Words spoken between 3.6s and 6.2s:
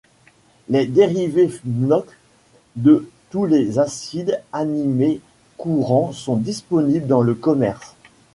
acides aminés courants